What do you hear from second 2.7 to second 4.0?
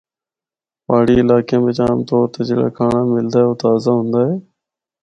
کھانڑا ملدا اے او تازہ